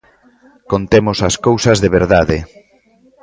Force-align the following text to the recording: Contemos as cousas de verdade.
Contemos 0.71 1.19
as 1.27 1.35
cousas 1.45 1.77
de 1.83 1.89
verdade. 1.97 2.37